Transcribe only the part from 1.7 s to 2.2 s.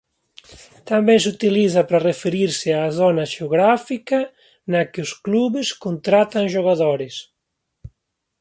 para